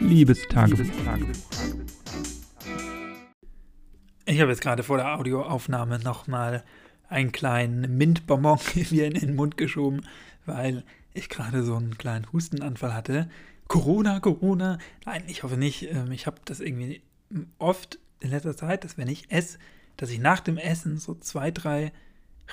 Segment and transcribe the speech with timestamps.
[0.00, 0.86] Liebestagebuch.
[4.24, 6.64] Ich habe jetzt gerade vor der Audioaufnahme nochmal
[7.08, 8.58] einen kleinen Mintbonbon
[8.90, 10.06] mir in den Mund geschoben,
[10.46, 13.28] weil ich gerade so einen kleinen Hustenanfall hatte.
[13.68, 14.78] Corona, Corona.
[15.04, 15.82] Nein, ich hoffe nicht.
[15.90, 17.02] Ähm, ich habe das irgendwie
[17.58, 19.58] oft in letzter Zeit, dass wenn ich esse,
[19.96, 21.92] dass ich nach dem Essen so zwei, drei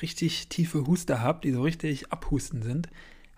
[0.01, 2.89] richtig tiefe Huster habe, die so richtig abhusten sind.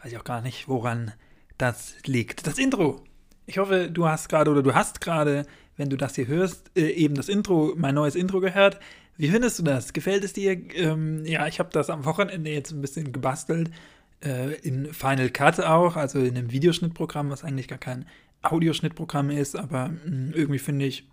[0.02, 1.14] Weiß ich auch gar nicht, woran
[1.58, 2.48] das liegt.
[2.48, 3.04] Das Intro.
[3.50, 5.44] Ich hoffe, du hast gerade oder du hast gerade,
[5.76, 8.80] wenn du das hier hörst, äh, eben das Intro, mein neues Intro gehört.
[9.18, 9.92] Wie findest du das?
[9.92, 10.52] Gefällt es dir?
[10.76, 13.72] Ähm, ja, ich habe das am Wochenende jetzt ein bisschen gebastelt.
[14.24, 18.06] Äh, in Final Cut auch, also in einem Videoschnittprogramm, was eigentlich gar kein
[18.44, 21.08] Audioschnittprogramm ist, aber mh, hm, irgendwie finde ich,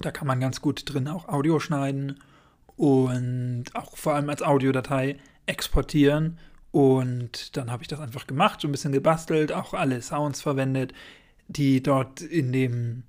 [0.00, 2.18] da kann man ganz gut drin auch Audio schneiden
[2.76, 6.38] und auch vor allem als Audiodatei exportieren.
[6.72, 10.92] Und dann habe ich das einfach gemacht, so ein bisschen gebastelt, auch alle Sounds verwendet,
[11.48, 13.02] die dort in dem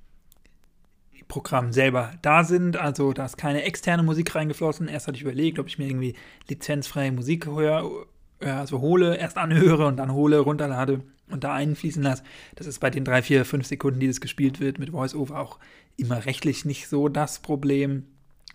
[1.28, 2.78] Programm selber da sind.
[2.78, 4.88] Also da ist keine externe Musik reingeflossen.
[4.88, 6.16] Erst hatte ich überlegt, ob ich mir irgendwie
[6.48, 8.06] lizenzfreie Musik höre,
[8.40, 12.24] also hole, erst anhöre und dann hole, runterlade und da einfließen lasse.
[12.56, 15.60] Das ist bei den drei, vier, fünf Sekunden, die das gespielt wird, mit VoiceOver auch
[15.98, 18.06] immer rechtlich nicht so das Problem.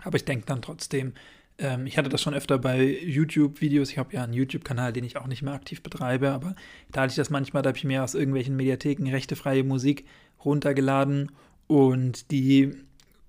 [0.02, 1.12] Aber ich denke dann trotzdem,
[1.58, 3.90] ähm, ich hatte das schon öfter bei YouTube-Videos.
[3.90, 6.54] Ich habe ja einen YouTube-Kanal, den ich auch nicht mehr aktiv betreibe, aber
[6.90, 10.06] da hatte ich das manchmal, da habe ich mir aus irgendwelchen Mediatheken rechtefreie Musik
[10.44, 11.32] runtergeladen
[11.66, 12.74] und die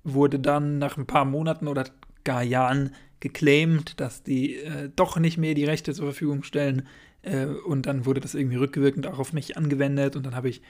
[0.03, 1.85] wurde dann nach ein paar Monaten oder
[2.23, 6.88] gar Jahren geclaimed, dass die äh, doch nicht mehr die Rechte zur Verfügung stellen.
[7.21, 10.61] Äh, und dann wurde das irgendwie rückwirkend auch auf mich angewendet und dann habe ich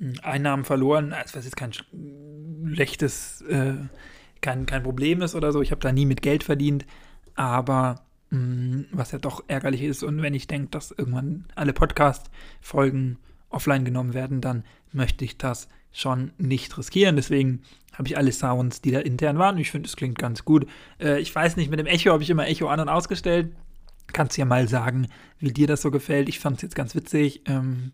[0.00, 1.12] äh, Einnahmen verloren.
[1.12, 3.74] Also, was jetzt kein schlechtes äh,
[4.40, 5.62] kein, kein Problem ist oder so.
[5.62, 6.86] Ich habe da nie mit Geld verdient,
[7.34, 11.72] aber mh, mm, was ja doch ärgerlich ist und wenn ich denke, dass irgendwann alle
[11.72, 13.18] Podcast-Folgen
[13.50, 17.16] offline genommen werden, dann möchte ich das schon nicht riskieren.
[17.16, 17.62] Deswegen
[17.94, 19.56] habe ich alle Sounds, die da intern waren.
[19.58, 20.66] Ich finde, es klingt ganz gut.
[21.00, 23.52] Äh, ich weiß nicht, mit dem Echo habe ich immer Echo an und ausgestellt.
[24.12, 26.28] Kannst ja mal sagen, wie dir das so gefällt.
[26.28, 27.92] Ich fand es jetzt ganz witzig, ähm,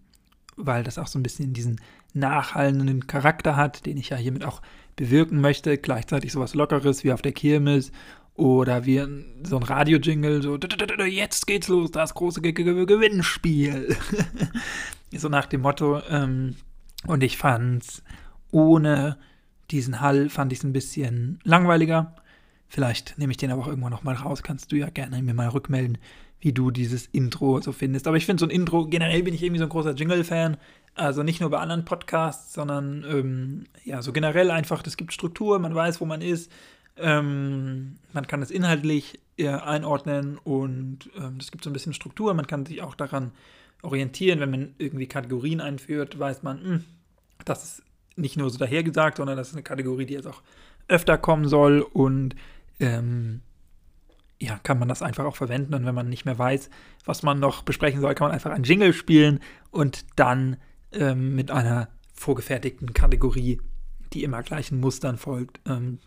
[0.57, 1.81] weil das auch so ein bisschen diesen
[2.13, 4.61] nachhallenden Charakter hat, den ich ja hiermit auch
[4.97, 5.79] bewirken möchte.
[5.79, 7.93] Gleichzeitig sowas Lockeres wie auf der Kirmes
[8.35, 9.03] oder wie
[9.43, 10.57] so ein Radio-Jingle, so
[11.05, 13.97] jetzt geht's los, das große Gewinnspiel.
[15.15, 16.01] so nach dem Motto.
[16.09, 16.57] Ähm,
[17.07, 18.03] und ich fand's
[18.51, 19.19] ohne
[19.71, 22.15] diesen Hall, fand ich es ein bisschen langweiliger.
[22.69, 24.43] Vielleicht nehme ich den aber auch irgendwann nochmal raus.
[24.43, 25.99] Kannst du ja gerne mir mal rückmelden,
[26.41, 28.07] wie du dieses Intro so findest.
[28.07, 30.57] Aber ich finde so ein Intro, generell bin ich irgendwie so ein großer Jingle-Fan.
[30.95, 35.59] Also nicht nur bei anderen Podcasts, sondern ähm, ja, so generell einfach, es gibt Struktur,
[35.59, 36.53] man weiß, wo man ist.
[36.97, 42.35] Ähm, man kann es inhaltlich eher einordnen und ähm, es gibt so ein bisschen Struktur.
[42.35, 43.33] Man kann sich auch daran
[43.83, 46.85] orientieren, wenn man irgendwie Kategorien einführt, weiß man, mh, hm,
[47.45, 47.83] das ist
[48.17, 50.43] nicht nur so dahergesagt, sondern das ist eine Kategorie, die jetzt auch
[50.89, 52.37] öfter kommen soll und
[52.79, 53.41] ähm,
[54.39, 55.73] ja, kann man das einfach auch verwenden.
[55.75, 56.69] Und wenn man nicht mehr weiß,
[57.05, 60.57] was man noch besprechen soll, kann man einfach einen Jingle spielen und dann
[60.95, 63.61] ähm, mit einer vorgefertigten Kategorie,
[64.13, 65.99] die immer gleichen Mustern folgt, ähm,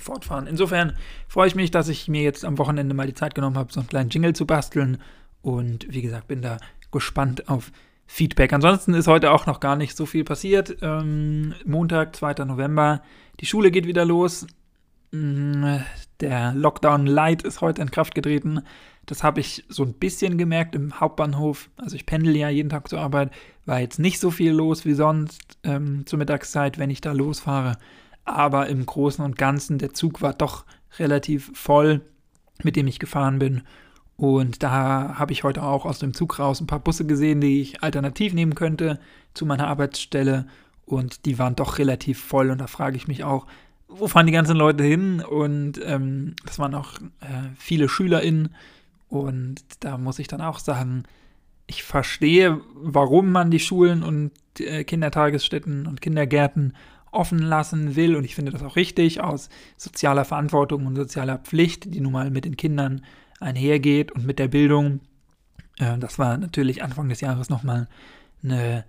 [0.00, 0.46] fortfahren.
[0.46, 0.96] Insofern
[1.28, 3.80] freue ich mich, dass ich mir jetzt am Wochenende mal die Zeit genommen habe, so
[3.80, 4.98] einen kleinen Jingle zu basteln.
[5.42, 6.58] Und wie gesagt, bin da
[6.90, 7.72] gespannt auf
[8.06, 8.52] Feedback.
[8.52, 10.76] Ansonsten ist heute auch noch gar nicht so viel passiert.
[10.82, 12.44] Ähm, Montag, 2.
[12.44, 13.02] November.
[13.40, 14.46] Die Schule geht wieder los.
[15.12, 15.76] Mm,
[16.20, 18.62] der Lockdown Light ist heute in Kraft getreten.
[19.06, 21.70] Das habe ich so ein bisschen gemerkt im Hauptbahnhof.
[21.76, 23.30] Also ich pendel ja jeden Tag zur Arbeit.
[23.64, 27.78] War jetzt nicht so viel los wie sonst ähm, zur Mittagszeit, wenn ich da losfahre.
[28.24, 30.64] Aber im Großen und Ganzen, der Zug war doch
[30.98, 32.02] relativ voll,
[32.62, 33.62] mit dem ich gefahren bin.
[34.16, 37.60] Und da habe ich heute auch aus dem Zug raus ein paar Busse gesehen, die
[37.60, 39.00] ich alternativ nehmen könnte
[39.34, 40.46] zu meiner Arbeitsstelle.
[40.84, 42.50] Und die waren doch relativ voll.
[42.50, 43.46] Und da frage ich mich auch,
[43.88, 45.20] wo fahren die ganzen Leute hin?
[45.20, 48.54] Und ähm, das waren auch äh, viele SchülerInnen.
[49.08, 51.04] Und da muss ich dann auch sagen,
[51.66, 56.74] ich verstehe, warum man die Schulen und äh, Kindertagesstätten und Kindergärten
[57.10, 58.16] offen lassen will.
[58.16, 62.30] Und ich finde das auch richtig aus sozialer Verantwortung und sozialer Pflicht, die nun mal
[62.30, 63.04] mit den Kindern
[63.40, 65.00] einhergeht und mit der Bildung.
[65.78, 67.88] Äh, das war natürlich Anfang des Jahres nochmal
[68.42, 68.84] eine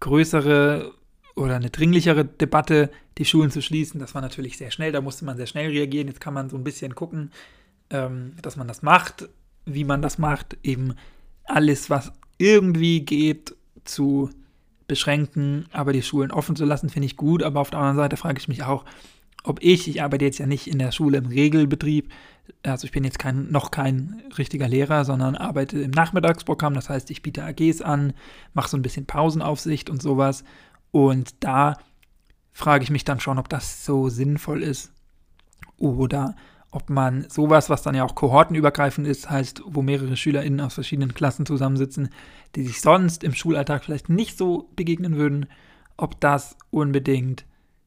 [0.00, 0.92] größere
[1.36, 3.98] oder eine dringlichere Debatte, die Schulen zu schließen.
[3.98, 6.08] Das war natürlich sehr schnell, da musste man sehr schnell reagieren.
[6.08, 7.32] Jetzt kann man so ein bisschen gucken,
[7.90, 9.28] ähm, dass man das macht,
[9.64, 10.56] wie man das macht.
[10.62, 10.94] Eben
[11.44, 13.54] alles, was irgendwie geht,
[13.84, 14.30] zu
[14.86, 17.42] beschränken, aber die Schulen offen zu lassen, finde ich gut.
[17.42, 18.84] Aber auf der anderen Seite frage ich mich auch,
[19.44, 22.10] ob ich, ich arbeite jetzt ja nicht in der Schule im Regelbetrieb,
[22.62, 26.74] also ich bin jetzt kein, noch kein richtiger Lehrer, sondern arbeite im Nachmittagsprogramm.
[26.74, 28.12] Das heißt, ich biete AGs an,
[28.52, 30.44] mache so ein bisschen Pausenaufsicht und sowas.
[30.90, 31.76] Und da
[32.52, 34.92] frage ich mich dann schon, ob das so sinnvoll ist.
[35.78, 36.36] Oder
[36.74, 41.14] ob man sowas, was dann ja auch kohortenübergreifend ist, heißt, wo mehrere SchülerInnen aus verschiedenen
[41.14, 42.08] Klassen zusammensitzen,
[42.56, 45.46] die sich sonst im Schulalltag vielleicht nicht so begegnen würden,
[45.96, 47.44] ob das unbedingt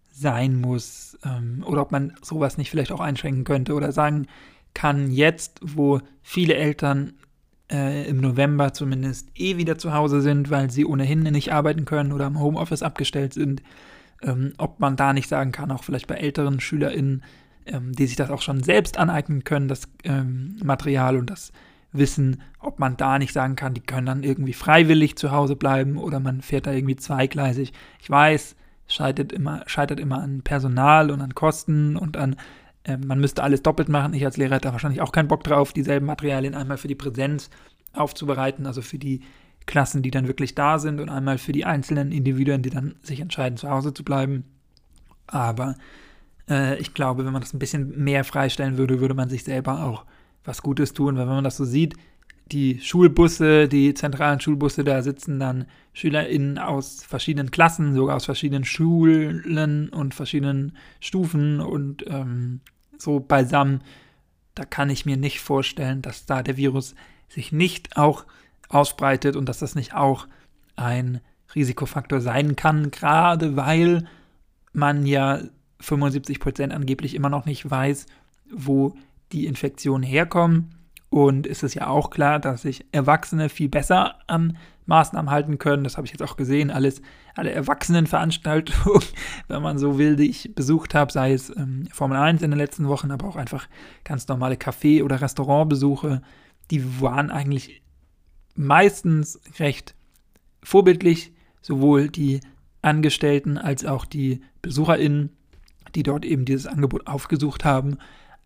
[0.10, 4.28] sein muss ähm, oder ob man sowas nicht vielleicht auch einschränken könnte oder sagen
[4.74, 7.14] kann, jetzt, wo viele Eltern
[7.70, 12.14] äh, im November zumindest eh wieder zu Hause sind, weil sie ohnehin nicht arbeiten können
[12.14, 13.62] oder im Homeoffice abgestellt sind,
[14.22, 17.24] ähm, ob man da nicht sagen kann, auch vielleicht bei älteren SchülerInnen,
[17.68, 21.52] ähm, die sich das auch schon selbst aneignen können, das ähm, Material und das
[21.92, 25.98] Wissen, ob man da nicht sagen kann, die können dann irgendwie freiwillig zu Hause bleiben
[25.98, 27.74] oder man fährt da irgendwie zweigleisig.
[28.02, 28.56] Ich weiß,
[28.88, 32.36] scheitert immer, scheitert immer an Personal und an Kosten und an,
[32.84, 34.14] äh, man müsste alles doppelt machen.
[34.14, 37.50] Ich als Lehrer hätte wahrscheinlich auch keinen Bock drauf, dieselben Materialien einmal für die Präsenz
[37.94, 39.22] aufzubereiten, also für die
[39.66, 43.20] Klassen, die dann wirklich da sind und einmal für die einzelnen Individuen, die dann sich
[43.20, 44.46] entscheiden, zu Hause zu bleiben.
[45.28, 45.76] Aber
[46.50, 49.84] äh, ich glaube, wenn man das ein bisschen mehr freistellen würde, würde man sich selber
[49.84, 50.06] auch
[50.44, 51.18] was Gutes tun.
[51.18, 51.96] Weil wenn man das so sieht,
[52.52, 58.64] die Schulbusse, die zentralen Schulbusse, da sitzen dann SchülerInnen aus verschiedenen Klassen, sogar aus verschiedenen
[58.64, 62.62] Schulen und verschiedenen Stufen und ähm,
[62.98, 63.82] so beisammen.
[64.56, 66.96] Da kann ich mir nicht vorstellen, dass da der Virus
[67.28, 68.26] sich nicht auch
[68.70, 70.28] ausbreitet und dass das nicht auch
[70.76, 71.22] ein
[71.54, 74.06] Risikofaktor sein kann, gerade weil
[74.74, 75.42] man ja
[75.80, 78.06] 75 Prozent angeblich immer noch nicht weiß,
[78.52, 78.96] wo
[79.32, 80.76] die Infektionen herkommen.
[81.10, 84.58] Und es ist ja auch klar, dass sich Erwachsene viel besser an
[84.88, 85.84] Maßnahmen halten können.
[85.84, 86.72] Das habe ich jetzt auch gesehen.
[86.72, 87.02] Alles,
[87.36, 89.04] alle Erwachsenenveranstaltungen,
[89.48, 92.58] wenn man so will, die ich besucht habe, sei es ähm, Formel 1 in den
[92.58, 93.68] letzten Wochen, aber auch einfach
[94.04, 96.22] ganz normale Café- oder Restaurantbesuche,
[96.72, 97.82] die waren eigentlich
[98.56, 99.96] meistens recht
[100.64, 102.42] vorbildlich, sowohl die
[102.82, 105.37] Angestellten als auch die BesucherInnen,
[105.98, 107.98] die dort eben dieses Angebot aufgesucht haben.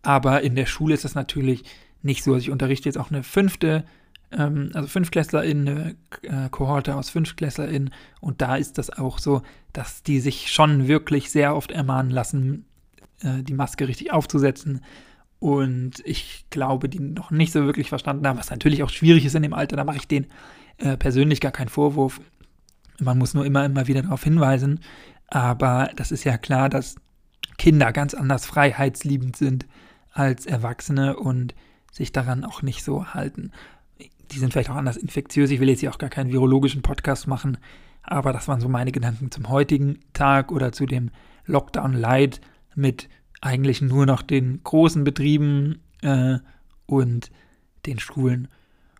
[0.02, 1.62] Aber in der Schule ist das natürlich
[2.02, 2.32] nicht so.
[2.32, 3.84] Also ich unterrichte jetzt auch eine fünfte,
[4.32, 7.90] ähm, also FünftklässlerInnen, eine äh, Kohorte aus FünftklässlerInnen
[8.20, 12.64] und da ist das auch so, dass die sich schon wirklich sehr oft ermahnen lassen,
[13.20, 14.80] äh, die Maske richtig aufzusetzen,
[15.42, 19.34] und ich glaube, die noch nicht so wirklich verstanden haben, was natürlich auch schwierig ist
[19.34, 19.74] in dem Alter.
[19.74, 20.28] Da mache ich denen
[20.78, 22.20] äh, persönlich gar keinen Vorwurf.
[23.00, 24.78] Man muss nur immer, immer wieder darauf hinweisen.
[25.26, 26.94] Aber das ist ja klar, dass
[27.58, 29.66] Kinder ganz anders freiheitsliebend sind
[30.12, 31.54] als Erwachsene und
[31.90, 33.52] sich daran auch nicht so halten.
[34.30, 35.50] Die sind vielleicht auch anders infektiös.
[35.50, 37.58] Ich will jetzt hier auch gar keinen virologischen Podcast machen,
[38.02, 41.10] aber das waren so meine Gedanken zum heutigen Tag oder zu dem
[41.44, 42.40] Lockdown Light
[42.74, 43.08] mit
[43.40, 46.38] eigentlich nur noch den großen Betrieben äh,
[46.86, 47.30] und
[47.86, 48.48] den Schulen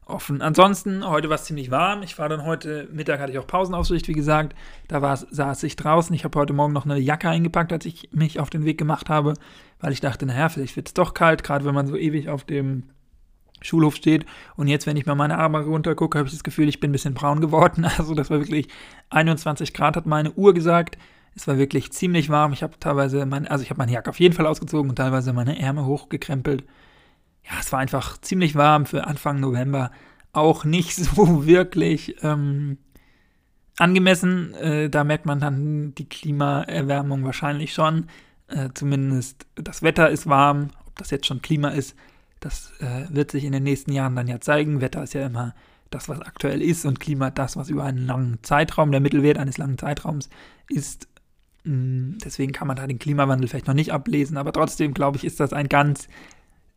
[0.07, 0.43] offen.
[0.43, 2.03] Ansonsten, heute war es ziemlich warm.
[2.03, 4.55] Ich war dann heute Mittag, hatte ich auch Pausenaufsicht, wie gesagt.
[4.89, 6.15] Da saß ich draußen.
[6.15, 9.09] Ich habe heute Morgen noch eine Jacke eingepackt, als ich mich auf den Weg gemacht
[9.09, 9.35] habe,
[9.81, 12.45] weil ich dachte, naja, vielleicht wird es doch kalt, gerade wenn man so ewig auf
[12.45, 12.85] dem
[13.61, 14.27] Schulhof steht.
[14.57, 16.91] Und jetzt, wenn ich mal meine Arme runter gucke, habe ich das Gefühl, ich bin
[16.91, 17.87] ein bisschen braun geworden.
[17.99, 18.69] Also das war wirklich
[19.11, 20.99] 21 Grad, hat meine Uhr gesagt.
[21.35, 22.53] Es war wirklich ziemlich warm.
[22.53, 25.33] Ich habe teilweise, mein, also ich habe meine Jacke auf jeden Fall ausgezogen und teilweise
[25.33, 26.65] meine Ärmel hochgekrempelt.
[27.45, 29.91] Ja, es war einfach ziemlich warm für Anfang November.
[30.33, 32.79] Auch nicht so wirklich ähm,
[33.79, 34.55] angemessen.
[34.55, 38.07] Äh, da merkt man dann die Klimaerwärmung wahrscheinlich schon.
[38.49, 40.71] Äh, zumindest das Wetter ist warm.
[40.87, 41.97] Ob das jetzt schon Klima ist,
[42.41, 44.81] das äh, wird sich in den nächsten Jahren dann ja zeigen.
[44.81, 45.55] Wetter ist ja immer
[45.91, 49.59] das, was aktuell ist und Klima das, was über einen langen Zeitraum, der Mittelwert eines
[49.59, 50.29] langen Zeitraums
[50.69, 51.09] ist.
[51.65, 55.25] Mm, deswegen kann man da den Klimawandel vielleicht noch nicht ablesen, aber trotzdem glaube ich,
[55.25, 56.09] ist das ein ganz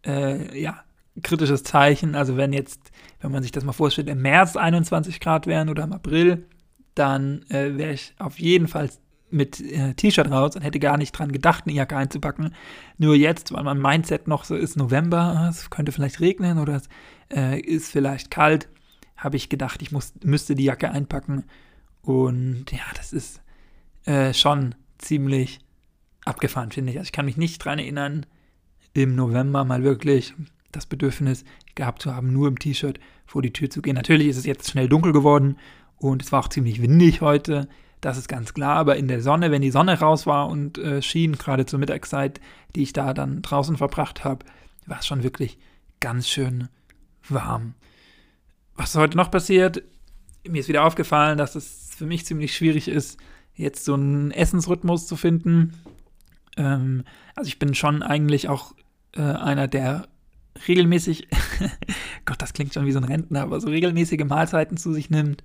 [0.06, 0.84] äh, ja,
[1.24, 2.16] kritisches Zeichen.
[2.16, 5.84] Also wenn jetzt, wenn man sich das mal vorstellt, im März 21 Grad wären oder
[5.84, 6.46] im April,
[6.94, 8.90] dann äh, wäre ich auf jeden Fall
[9.32, 12.54] mit äh, T-Shirt raus und hätte gar nicht dran gedacht, eine Jacke einzupacken.
[12.98, 16.76] Nur jetzt, weil mein Mindset noch so ist, November, ah, es könnte vielleicht regnen oder
[16.76, 16.90] es
[17.34, 18.70] äh, ist vielleicht kalt,
[19.18, 21.46] habe ich gedacht, ich muss, müsste die Jacke einpacken.
[22.02, 23.42] Und ja, das ist
[24.06, 25.60] äh, schon ziemlich
[26.24, 26.98] abgefahren, finde ich.
[26.98, 28.26] Also ich kann mich nicht daran erinnern,
[28.96, 30.34] im November mal wirklich
[30.72, 31.44] das Bedürfnis
[31.76, 33.96] gehabt zu haben, nur im T-Shirt vor die Tür zu gehen.
[33.96, 35.58] Natürlich ist es jetzt schnell dunkel geworden
[35.98, 37.68] und es war auch ziemlich windig heute.
[38.00, 41.02] Das ist ganz klar, aber in der Sonne, wenn die Sonne raus war und äh,
[41.02, 42.40] schien, gerade zur Mittagszeit,
[42.76, 44.46] die ich da dann draußen verbracht habe,
[44.86, 45.58] war es schon wirklich
[46.00, 46.70] ganz schön
[47.28, 47.74] warm.
[48.76, 49.84] Was heute noch passiert?
[50.48, 53.18] Mir ist wieder aufgefallen, dass es für mich ziemlich schwierig ist,
[53.56, 55.74] jetzt so einen Essensrhythmus zu finden.
[56.56, 57.04] Ähm,
[57.36, 58.74] also ich bin schon eigentlich auch
[59.16, 60.08] äh, einer, der
[60.68, 61.28] regelmäßig,
[62.26, 65.44] Gott, das klingt schon wie so ein Rentner, aber so regelmäßige Mahlzeiten zu sich nimmt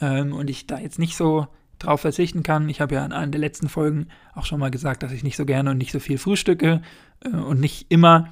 [0.00, 1.46] ähm, und ich da jetzt nicht so
[1.78, 2.68] drauf verzichten kann.
[2.68, 5.36] Ich habe ja in einer der letzten Folgen auch schon mal gesagt, dass ich nicht
[5.36, 6.82] so gerne und nicht so viel frühstücke
[7.24, 8.28] äh, und nicht immer.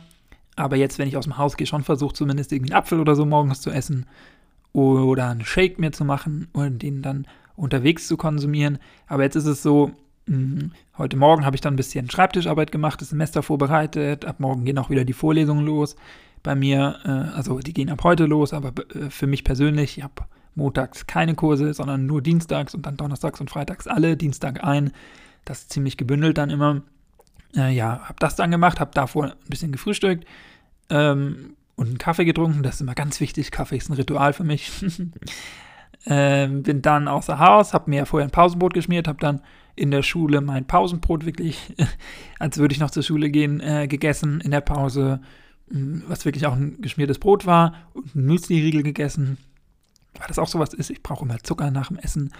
[0.56, 3.14] Aber jetzt, wenn ich aus dem Haus gehe, schon versuche zumindest irgendwie einen Apfel oder
[3.14, 4.06] so morgens zu essen
[4.72, 8.78] oder einen Shake mir zu machen und den dann unterwegs zu konsumieren.
[9.06, 9.92] Aber jetzt ist es so,
[10.98, 14.24] heute Morgen habe ich dann ein bisschen Schreibtischarbeit gemacht, das Semester vorbereitet.
[14.24, 15.96] Ab morgen gehen auch wieder die Vorlesungen los
[16.42, 16.98] bei mir.
[17.04, 21.06] Äh, also die gehen ab heute los, aber äh, für mich persönlich, ich habe montags
[21.06, 24.92] keine Kurse, sondern nur dienstags und dann donnerstags und freitags alle, Dienstag ein.
[25.44, 26.82] Das ist ziemlich gebündelt dann immer.
[27.56, 30.24] Äh, ja, habe das dann gemacht, habe davor ein bisschen gefrühstückt
[30.90, 32.62] ähm, und einen Kaffee getrunken.
[32.62, 33.50] Das ist immer ganz wichtig.
[33.50, 34.70] Kaffee ist ein Ritual für mich.
[36.06, 39.42] ähm, bin dann außer Haus, habe mir vorher ein Pausenbrot geschmiert, habe dann
[39.76, 41.74] in der Schule mein Pausenbrot wirklich,
[42.38, 44.40] als würde ich noch zur Schule gehen, äh, gegessen.
[44.40, 45.20] In der Pause,
[45.68, 49.38] was wirklich auch ein geschmiertes Brot war und ein Müsli-Riegel gegessen.
[50.18, 52.32] Weil das auch sowas ist, ich brauche immer Zucker nach dem Essen.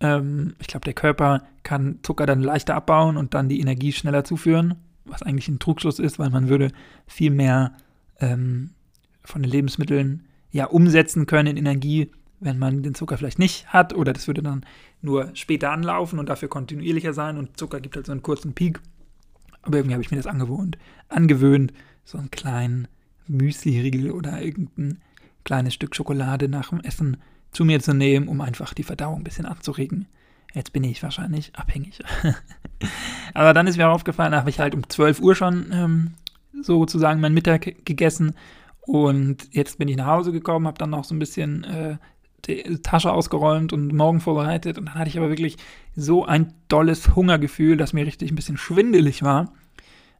[0.00, 4.24] Ähm, ich glaube, der Körper kann Zucker dann leichter abbauen und dann die Energie schneller
[4.24, 6.70] zuführen, was eigentlich ein Trugschluss ist, weil man würde
[7.06, 7.72] viel mehr
[8.18, 8.70] ähm,
[9.22, 12.10] von den Lebensmitteln ja umsetzen können in Energie,
[12.44, 14.64] wenn man den Zucker vielleicht nicht hat oder das würde dann
[15.02, 18.80] nur später anlaufen und dafür kontinuierlicher sein und Zucker gibt halt so einen kurzen Peak.
[19.62, 21.72] Aber irgendwie habe ich mir das angewohnt, angewöhnt,
[22.04, 22.86] so einen kleinen
[23.26, 25.00] Müsli-Riegel oder irgendein
[25.44, 27.16] kleines Stück Schokolade nach dem Essen
[27.50, 30.06] zu mir zu nehmen, um einfach die Verdauung ein bisschen anzuregen.
[30.52, 32.00] Jetzt bin ich wahrscheinlich abhängig.
[33.34, 36.14] Aber dann ist mir aufgefallen, da habe ich halt um 12 Uhr schon ähm,
[36.62, 38.34] sozusagen mein Mittag gegessen.
[38.82, 41.96] Und jetzt bin ich nach Hause gekommen, habe dann noch so ein bisschen äh,
[42.46, 44.78] die Tasche ausgeräumt und morgen vorbereitet.
[44.78, 45.56] Und dann hatte ich aber wirklich
[45.96, 49.52] so ein dolles Hungergefühl, dass mir richtig ein bisschen schwindelig war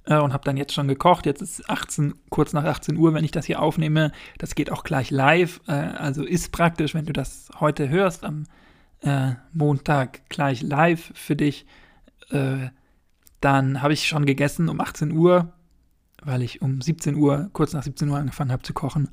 [0.04, 1.26] äh, und habe dann jetzt schon gekocht.
[1.26, 4.12] Jetzt ist 18, kurz nach 18 Uhr, wenn ich das hier aufnehme.
[4.38, 5.60] Das geht auch gleich live.
[5.66, 8.44] Äh, also ist praktisch, wenn du das heute hörst, am
[9.00, 11.66] äh, Montag gleich live für dich.
[13.40, 15.52] Dann habe ich schon gegessen um 18 Uhr,
[16.22, 19.10] weil ich um 17 Uhr, kurz nach 17 Uhr angefangen habe zu kochen.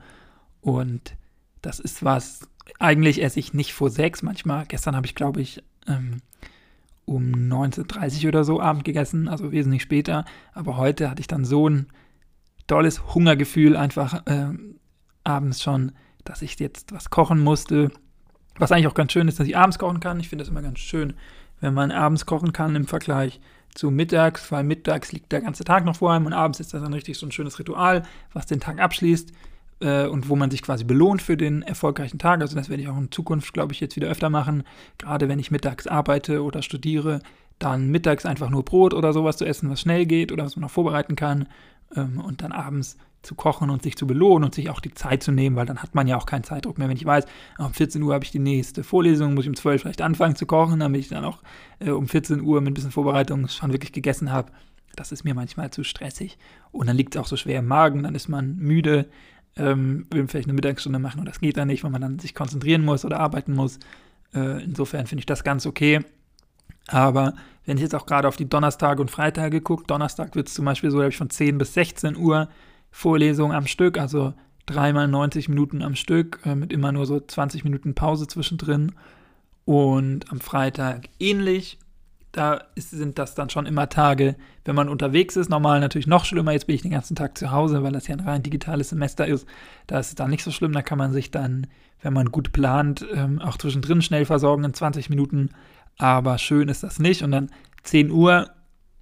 [0.62, 1.16] Und
[1.62, 2.48] das ist was,
[2.80, 4.24] eigentlich esse ich nicht vor sechs.
[4.24, 6.22] Manchmal, gestern habe ich, glaube ich, ähm,
[7.06, 10.26] um 19.30 Uhr oder so Abend gegessen, also wesentlich später.
[10.54, 11.88] Aber heute hatte ich dann so ein
[12.68, 14.50] tolles Hungergefühl einfach äh,
[15.24, 15.92] abends schon,
[16.24, 17.92] dass ich jetzt was kochen musste.
[18.58, 20.20] Was eigentlich auch ganz schön ist, dass ich abends kochen kann.
[20.20, 21.14] Ich finde das immer ganz schön,
[21.60, 23.40] wenn man abends kochen kann im Vergleich
[23.74, 26.82] zu mittags, weil mittags liegt der ganze Tag noch vor einem und abends ist das
[26.82, 28.04] dann richtig so ein schönes Ritual,
[28.34, 29.32] was den Tag abschließt
[29.82, 32.42] äh, und wo man sich quasi belohnt für den erfolgreichen Tag.
[32.42, 34.64] Also das werde ich auch in Zukunft, glaube ich, jetzt wieder öfter machen.
[34.98, 37.20] Gerade wenn ich mittags arbeite oder studiere,
[37.60, 40.62] dann mittags einfach nur Brot oder sowas zu essen, was schnell geht oder was man
[40.62, 41.48] noch vorbereiten kann.
[41.96, 45.22] Ähm, und dann abends zu kochen und sich zu belohnen und sich auch die Zeit
[45.22, 46.90] zu nehmen, weil dann hat man ja auch keinen Zeitdruck mehr.
[46.90, 47.26] Wenn ich weiß,
[47.60, 50.36] um 14 Uhr habe ich die nächste Vorlesung, muss ich um 12 Uhr vielleicht anfangen
[50.36, 51.40] zu kochen, damit ich dann auch
[51.80, 54.52] äh, um 14 Uhr mit ein bisschen Vorbereitung schon wirklich gegessen habe.
[54.96, 56.38] Das ist mir manchmal zu stressig.
[56.72, 59.08] Und dann liegt es auch so schwer im Magen, dann ist man müde
[59.56, 62.34] ähm, will vielleicht eine Mittagsstunde machen und das geht dann nicht, weil man dann sich
[62.36, 63.80] konzentrieren muss oder arbeiten muss.
[64.34, 66.02] Äh, insofern finde ich das ganz okay.
[66.88, 67.34] Aber
[67.66, 70.66] wenn ich jetzt auch gerade auf die Donnerstage und Freitage gucke, Donnerstag wird es zum
[70.66, 72.50] Beispiel so, da habe ich von 10 bis 16 Uhr
[72.92, 74.34] Vorlesungen am Stück, also
[74.66, 78.94] dreimal 90 Minuten am Stück, äh, mit immer nur so 20 Minuten Pause zwischendrin.
[79.66, 81.78] Und am Freitag ähnlich
[82.32, 85.50] da ist, sind das dann schon immer Tage, wenn man unterwegs ist.
[85.50, 86.54] Normal natürlich noch schlimmer.
[86.54, 89.28] Jetzt bin ich den ganzen Tag zu Hause, weil das ja ein rein digitales Semester
[89.28, 89.46] ist.
[89.88, 90.72] Da ist es dann nicht so schlimm.
[90.72, 91.68] Da kann man sich dann,
[92.02, 95.50] wenn man gut plant, ähm, auch zwischendrin schnell versorgen in 20 Minuten.
[95.98, 97.22] Aber schön ist das nicht.
[97.22, 97.50] Und dann
[97.84, 98.50] 10 Uhr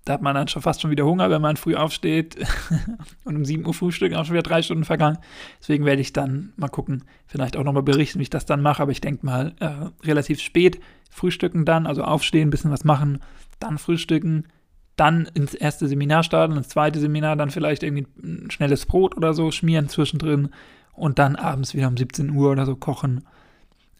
[0.09, 2.35] da hat man dann schon fast schon wieder Hunger, wenn man früh aufsteht
[3.25, 5.19] und um 7 Uhr frühstücken, auch schon wieder drei Stunden vergangen.
[5.59, 8.81] Deswegen werde ich dann mal gucken, vielleicht auch nochmal berichten, wie ich das dann mache.
[8.81, 9.69] Aber ich denke mal, äh,
[10.03, 10.79] relativ spät
[11.11, 13.19] frühstücken dann, also aufstehen, ein bisschen was machen,
[13.59, 14.47] dann frühstücken,
[14.95, 19.35] dann ins erste Seminar starten, ins zweite Seminar dann vielleicht irgendwie ein schnelles Brot oder
[19.35, 20.49] so schmieren zwischendrin
[20.93, 23.27] und dann abends wieder um 17 Uhr oder so kochen.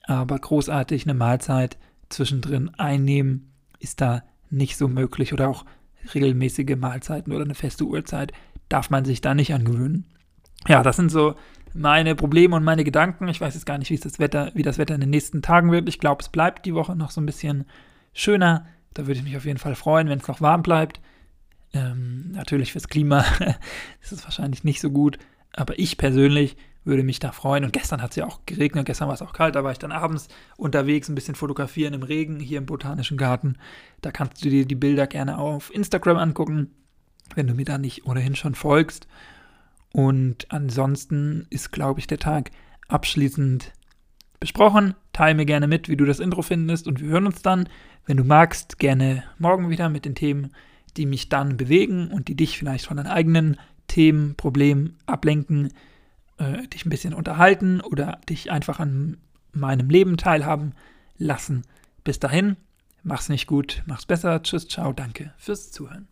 [0.08, 1.78] Aber großartig eine Mahlzeit
[2.10, 5.66] zwischendrin einnehmen ist da nicht so möglich oder auch
[6.14, 8.32] regelmäßige Mahlzeiten oder eine feste Uhrzeit
[8.70, 10.06] darf man sich da nicht angewöhnen.
[10.68, 11.36] Ja, das sind so
[11.74, 13.28] meine Probleme und meine Gedanken.
[13.28, 15.72] Ich weiß jetzt gar nicht, wie das Wetter, wie das Wetter in den nächsten Tagen
[15.72, 15.88] wird.
[15.90, 17.66] Ich glaube, es bleibt die Woche noch so ein bisschen
[18.14, 18.66] schöner.
[18.94, 21.00] Da würde ich mich auf jeden Fall freuen, wenn es noch warm bleibt.
[21.74, 23.20] Ähm, natürlich fürs Klima
[24.02, 25.20] ist es wahrscheinlich nicht so gut,
[25.54, 27.64] aber ich persönlich würde mich da freuen.
[27.64, 29.80] Und gestern hat es ja auch geregnet, gestern war es auch kalt, da war ich
[29.80, 33.58] dann abends unterwegs, ein bisschen fotografieren im Regen hier im Botanischen Garten.
[34.02, 36.72] Da kannst du dir die Bilder gerne auf Instagram angucken,
[37.36, 39.08] wenn du mir da nicht ohnehin schon folgst.
[39.92, 42.52] Und ansonsten ist, glaube ich, der Tag
[42.88, 43.74] abschließend
[44.40, 44.96] besprochen.
[45.14, 47.68] Teil mir gerne mit, wie du das Intro findest und wir hören uns dann,
[48.06, 50.54] wenn du magst, gerne morgen wieder mit den Themen,
[50.98, 53.58] die mich dann bewegen und die dich vielleicht von deinen eigenen
[53.88, 55.74] Themen, Problemen ablenken,
[56.40, 59.18] äh, dich ein bisschen unterhalten oder dich einfach an
[59.52, 60.74] meinem Leben teilhaben
[61.18, 61.64] lassen.
[62.04, 62.56] Bis dahin,
[63.04, 64.42] mach's nicht gut, mach's besser.
[64.42, 66.08] Tschüss, ciao, danke fürs Zuhören.